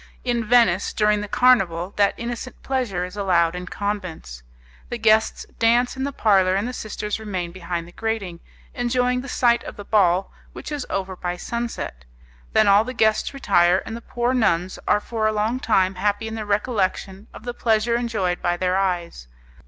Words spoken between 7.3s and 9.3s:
behind the grating, enjoying the